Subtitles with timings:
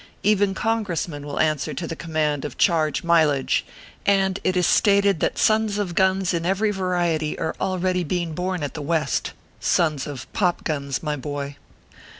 [0.23, 3.63] Even Con gressmen will answer to the command of" Charge mileage!"
[4.17, 8.63] and it is stated that sons of guns in every variety are already being born
[8.63, 11.55] at the West sons of" Pop" guns, my boy.